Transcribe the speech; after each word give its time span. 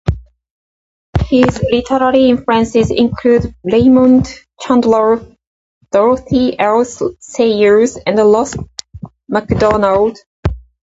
His 1.29 1.61
literary 1.71 2.27
influences 2.29 2.89
include 2.89 3.53
Raymond 3.63 4.33
Chandler, 4.59 5.23
Dorothy 5.91 6.57
L. 6.57 6.83
Sayers, 6.83 7.97
and 7.97 8.17
Ross 8.17 8.55
Macdonald. 9.29 10.17